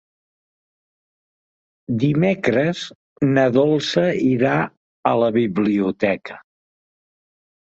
Dimecres 2.03 2.81
na 3.35 3.43
Dolça 3.59 4.07
irà 4.31 4.55
a 5.11 5.13
la 5.27 5.29
biblioteca. 5.37 6.41